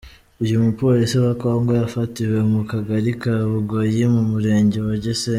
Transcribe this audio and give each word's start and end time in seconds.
Uyu 0.43 0.63
mupolisi 0.65 1.15
wa 1.25 1.33
Congo 1.41 1.71
yafatiwe 1.81 2.37
mu 2.51 2.61
kagari 2.71 3.09
ka 3.21 3.33
Bugoyi 3.51 4.03
mu 4.13 4.21
murenge 4.31 4.77
wa 4.87 4.95
Gisenyi. 5.03 5.29